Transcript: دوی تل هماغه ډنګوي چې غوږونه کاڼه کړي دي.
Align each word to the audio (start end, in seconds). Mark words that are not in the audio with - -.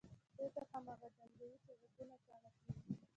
دوی 0.37 0.49
تل 0.55 0.65
هماغه 0.73 1.07
ډنګوي 1.15 1.57
چې 1.65 1.71
غوږونه 1.79 2.15
کاڼه 2.25 2.49
کړي 2.57 2.75
دي. 2.85 2.93